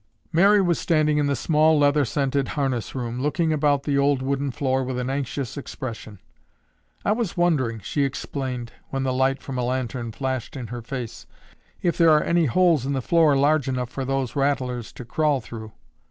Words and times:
Mary 0.31 0.59
was 0.63 0.79
standing 0.79 1.19
in 1.19 1.27
the 1.27 1.35
small 1.35 1.77
leather 1.77 2.03
scented 2.03 2.47
harness 2.57 2.95
room, 2.95 3.21
looking 3.21 3.53
about 3.53 3.83
the 3.83 3.99
old 3.99 4.23
wooden 4.23 4.49
floor 4.49 4.83
with 4.83 4.97
an 4.97 5.11
anxious 5.11 5.57
expression. 5.57 6.17
"I 7.05 7.11
was 7.11 7.37
wondering," 7.37 7.81
she 7.81 8.03
explained 8.03 8.71
when 8.89 9.03
the 9.03 9.13
light 9.13 9.43
from 9.43 9.59
a 9.59 9.63
lantern 9.63 10.11
flashed 10.11 10.57
in 10.57 10.69
her 10.69 10.81
face, 10.81 11.27
"if 11.83 11.99
there 11.99 12.09
are 12.09 12.23
any 12.23 12.45
holes 12.47 12.83
in 12.83 12.93
the 12.93 12.99
floor 13.03 13.37
large 13.37 13.67
enough 13.67 13.91
for 13.91 14.03
those 14.03 14.35
rattlers 14.35 14.91
to 14.93 15.05
crawl 15.05 15.39
through." 15.39 15.71